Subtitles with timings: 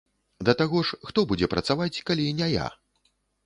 [0.47, 2.67] Да таго ж, хто будзе працаваць, калі не я?